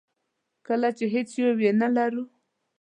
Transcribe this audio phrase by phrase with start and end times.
[0.67, 2.23] کله هم هېڅ یو یې نه ولرو.